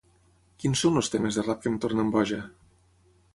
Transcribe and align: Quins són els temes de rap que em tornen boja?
Quins 0.63 0.81
són 0.85 0.97
els 1.01 1.11
temes 1.15 1.37
de 1.41 1.43
rap 1.49 1.61
que 1.67 1.69
em 1.73 1.77
tornen 1.85 2.11
boja? 2.17 2.41